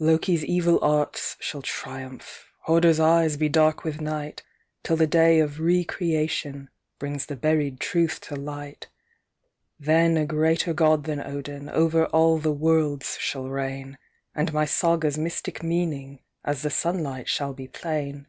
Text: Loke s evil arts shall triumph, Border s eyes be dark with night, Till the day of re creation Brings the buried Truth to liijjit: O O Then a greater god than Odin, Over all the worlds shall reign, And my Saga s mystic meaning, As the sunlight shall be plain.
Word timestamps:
Loke 0.00 0.28
s 0.28 0.42
evil 0.42 0.80
arts 0.82 1.36
shall 1.38 1.62
triumph, 1.62 2.48
Border 2.66 2.88
s 2.88 2.98
eyes 2.98 3.36
be 3.36 3.48
dark 3.48 3.84
with 3.84 4.00
night, 4.00 4.42
Till 4.82 4.96
the 4.96 5.06
day 5.06 5.38
of 5.38 5.60
re 5.60 5.84
creation 5.84 6.70
Brings 6.98 7.26
the 7.26 7.36
buried 7.36 7.78
Truth 7.78 8.20
to 8.22 8.34
liijjit: 8.34 8.86
O 8.86 8.86
O 8.86 8.88
Then 9.78 10.16
a 10.16 10.26
greater 10.26 10.72
god 10.74 11.04
than 11.04 11.20
Odin, 11.20 11.68
Over 11.68 12.06
all 12.06 12.38
the 12.38 12.50
worlds 12.50 13.16
shall 13.20 13.48
reign, 13.48 13.96
And 14.34 14.52
my 14.52 14.64
Saga 14.64 15.06
s 15.06 15.16
mystic 15.18 15.62
meaning, 15.62 16.18
As 16.44 16.62
the 16.62 16.70
sunlight 16.70 17.28
shall 17.28 17.52
be 17.54 17.68
plain. 17.68 18.26